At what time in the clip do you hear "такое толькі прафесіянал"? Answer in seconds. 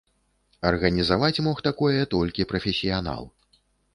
1.69-3.21